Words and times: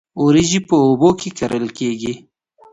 وریجې 0.23 0.59
په 0.69 0.75
اوبو 0.85 1.09
کې 1.19 1.29
کرل 1.37 1.65
کیږي 1.77 2.13